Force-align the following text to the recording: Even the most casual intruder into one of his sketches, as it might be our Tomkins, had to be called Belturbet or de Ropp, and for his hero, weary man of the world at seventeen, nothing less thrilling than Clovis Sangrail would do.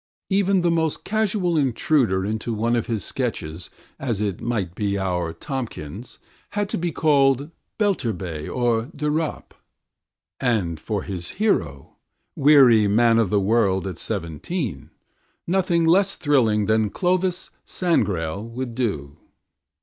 Even 0.31 0.61
the 0.61 0.71
most 0.71 1.03
casual 1.03 1.55
intruder 1.57 2.25
into 2.25 2.55
one 2.55 2.75
of 2.75 2.87
his 2.87 3.05
sketches, 3.05 3.69
as 3.99 4.19
it 4.19 4.41
might 4.41 4.73
be 4.73 4.97
our 4.97 5.31
Tomkins, 5.31 6.17
had 6.53 6.69
to 6.69 6.77
be 6.79 6.91
called 6.91 7.51
Belturbet 7.77 8.49
or 8.49 8.89
de 8.95 9.11
Ropp, 9.11 9.53
and 10.39 10.79
for 10.79 11.03
his 11.03 11.29
hero, 11.37 11.97
weary 12.35 12.87
man 12.87 13.19
of 13.19 13.29
the 13.29 13.39
world 13.39 13.85
at 13.85 13.99
seventeen, 13.99 14.89
nothing 15.45 15.85
less 15.85 16.15
thrilling 16.15 16.65
than 16.65 16.89
Clovis 16.89 17.51
Sangrail 17.63 18.43
would 18.43 18.73
do. 18.73 19.17